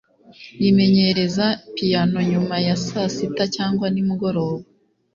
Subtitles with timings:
[0.61, 1.45] yimenyereza
[1.75, 4.63] piyano nyuma ya saa sita cyangwa nimugoroba